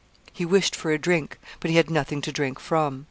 [0.33, 2.99] He wished for a drink, but he had nothing to drink from.